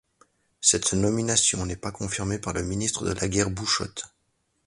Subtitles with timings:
[0.61, 4.05] Cette nomination, n’est pas confirmée par le ministre de la guerre Bouchotte.